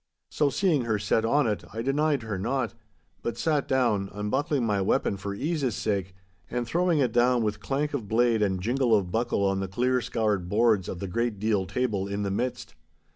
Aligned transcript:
So, 0.31 0.49
seeing 0.49 0.85
her 0.85 0.97
set 0.97 1.25
on 1.25 1.45
it, 1.45 1.63
I 1.73 1.83
denied 1.83 2.23
her 2.23 2.39
not; 2.39 2.73
but 3.21 3.37
sat 3.37 3.67
down, 3.67 4.09
unbuckling 4.11 4.65
my 4.65 4.81
weapon 4.81 5.15
for 5.15 5.35
ease's 5.35 5.75
sake, 5.75 6.15
and 6.49 6.65
throwing 6.65 6.97
it 6.97 7.11
down 7.11 7.43
with 7.43 7.59
clank 7.59 7.93
of 7.93 8.07
blade 8.07 8.41
and 8.41 8.59
jingle 8.63 8.95
of 8.95 9.11
buckle 9.11 9.45
on 9.45 9.59
the 9.59 9.67
clear 9.67 10.01
scoured 10.01 10.49
boards 10.49 10.89
of 10.89 11.01
the 11.01 11.07
great 11.07 11.37
deal 11.37 11.67
table 11.67 12.07
in 12.07 12.23
the 12.23 12.31
midst. 12.31 12.73